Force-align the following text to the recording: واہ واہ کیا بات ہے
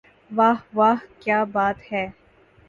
واہ 0.31 0.59
واہ 0.77 0.99
کیا 1.21 1.39
بات 1.53 1.77
ہے 1.91 2.05